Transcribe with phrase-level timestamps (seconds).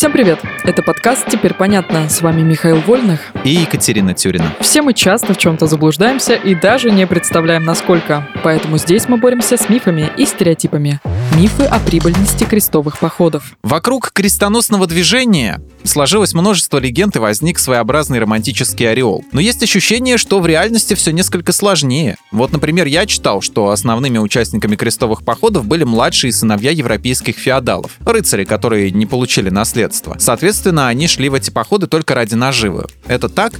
[0.00, 0.40] Всем привет!
[0.64, 2.08] Это подкаст «Теперь понятно».
[2.08, 4.54] С вами Михаил Вольных и Екатерина Тюрина.
[4.58, 8.26] Все мы часто в чем-то заблуждаемся и даже не представляем, насколько.
[8.42, 11.00] Поэтому здесь мы боремся с мифами и стереотипами.
[11.36, 13.56] Мифы о прибыльности крестовых походов.
[13.62, 19.22] Вокруг крестоносного движения сложилось множество легенд и возник своеобразный романтический ореол.
[19.32, 22.16] Но есть ощущение, что в реальности все несколько сложнее.
[22.32, 28.44] Вот, например, я читал, что основными участниками крестовых походов были младшие сыновья европейских феодалов, рыцари,
[28.44, 29.89] которые не получили наследство.
[30.18, 32.86] Соответственно, они шли в эти походы только ради наживы.
[33.06, 33.52] Это так?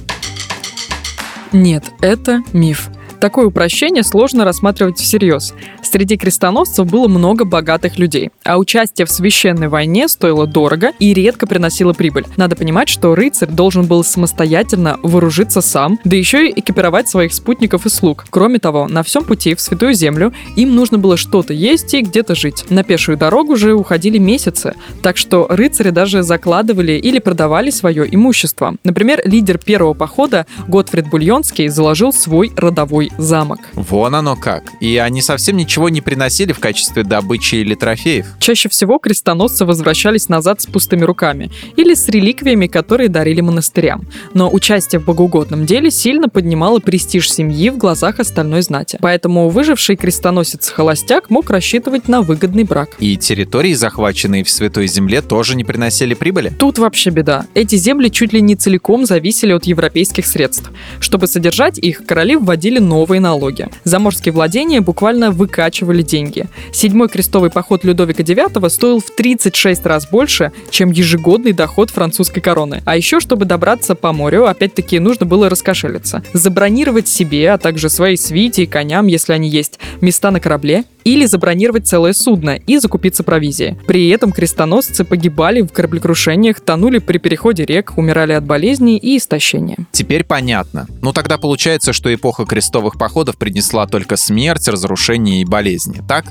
[1.51, 2.89] Нет, это миф.
[3.21, 5.53] Такое упрощение сложно рассматривать всерьез.
[5.83, 11.45] Среди крестоносцев было много богатых людей, а участие в священной войне стоило дорого и редко
[11.45, 12.25] приносило прибыль.
[12.35, 17.85] Надо понимать, что рыцарь должен был самостоятельно вооружиться сам, да еще и экипировать своих спутников
[17.85, 18.25] и слуг.
[18.31, 22.33] Кроме того, на всем пути в Святую Землю им нужно было что-то есть и где-то
[22.33, 22.65] жить.
[22.71, 28.77] На пешую дорогу же уходили месяцы, так что рыцари даже закладывали или продавали свое имущество.
[28.83, 33.59] Например, лидер первого похода Готфрид Бульонский заложил свой родовой замок.
[33.73, 34.63] Вон оно как.
[34.79, 38.27] И они совсем ничего не приносили в качестве добычи или трофеев.
[38.39, 44.07] Чаще всего крестоносцы возвращались назад с пустыми руками или с реликвиями, которые дарили монастырям.
[44.33, 48.97] Но участие в богоугодном деле сильно поднимало престиж семьи в глазах остальной знати.
[49.01, 52.89] Поэтому выживший крестоносец-холостяк мог рассчитывать на выгодный брак.
[52.99, 56.49] И территории, захваченные в Святой Земле, тоже не приносили прибыли?
[56.57, 57.45] Тут вообще беда.
[57.53, 60.71] Эти земли чуть ли не целиком зависели от европейских средств.
[60.99, 63.67] Чтобы содержать их, короли вводили новые новые налоги.
[63.83, 66.45] Заморские владения буквально выкачивали деньги.
[66.71, 72.83] Седьмой крестовый поход Людовика IX стоил в 36 раз больше, чем ежегодный доход французской короны.
[72.85, 76.21] А еще, чтобы добраться по морю, опять-таки нужно было раскошелиться.
[76.33, 81.25] Забронировать себе, а также своей свите и коням, если они есть, места на корабле или
[81.25, 83.77] забронировать целое судно и закупиться провизией.
[83.87, 89.77] При этом крестоносцы погибали в кораблекрушениях, тонули при переходе рек, умирали от болезней и истощения.
[89.91, 90.87] Теперь понятно.
[91.01, 96.25] Ну тогда получается, что эпоха крестовых походов принесла только смерть, разрушение и болезни, так?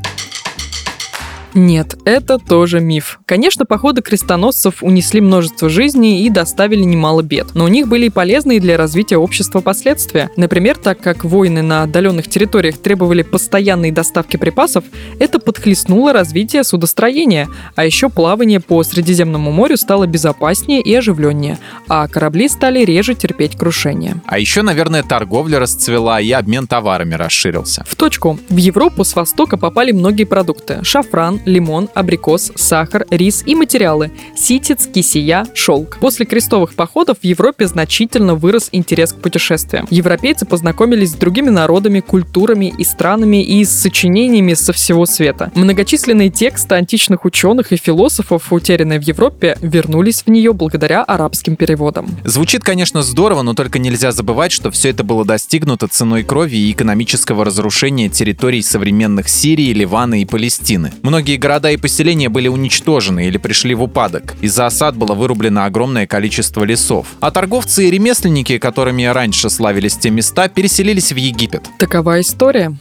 [1.55, 3.21] Нет, это тоже миф.
[3.27, 8.11] Конечно, походы крестоносцев унесли множество жизней и доставили немало бед, но у них были и
[8.11, 10.31] полезные для развития общества последствия.
[10.37, 14.85] Например, так как войны на отдаленных территориях требовали постоянной доставки припасов,
[15.19, 21.59] это подхлестнуло развитие судостроения, а еще плавание по Средиземному морю стало безопаснее и оживленнее,
[21.89, 24.21] а корабли стали реже терпеть крушение.
[24.27, 27.85] А еще, наверное, торговля расцвела и обмен товарами расширился.
[27.87, 28.39] В точку.
[28.49, 30.81] В Европу с востока попали многие продукты.
[30.83, 35.99] Шафран, лимон, абрикос, сахар, рис и материалы– ситец, кисия, шелк.
[36.01, 39.87] После крестовых походов в Европе значительно вырос интерес к путешествиям.
[39.91, 45.51] Европейцы познакомились с другими народами, культурами и странами и с сочинениями со всего света.
[45.55, 52.09] Многочисленные тексты античных ученых и философов, утерянные в Европе, вернулись в нее благодаря арабским переводам.
[52.25, 56.73] Звучит, конечно, здорово, но только нельзя забывать, что все это было достигнуто ценой крови и
[56.73, 60.93] экономического разрушения территорий современных Сирии, Ливана и Палестины.
[61.03, 64.35] Многие Многие города и поселения были уничтожены или пришли в упадок.
[64.41, 67.07] Из-за осад было вырублено огромное количество лесов.
[67.21, 71.69] А торговцы и ремесленники, которыми раньше славились те места, переселились в Египет.
[71.79, 72.77] Такова история.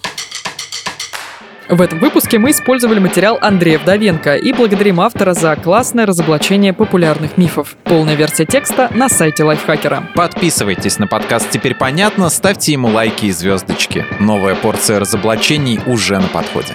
[1.69, 7.37] В этом выпуске мы использовали материал Андрея Вдовенко и благодарим автора за классное разоблачение популярных
[7.37, 7.77] мифов.
[7.83, 10.09] Полная версия текста на сайте Лайфхакера.
[10.15, 14.07] Подписывайтесь на подкаст «Теперь понятно», ставьте ему лайки и звездочки.
[14.19, 16.73] Новая порция разоблачений уже на подходе.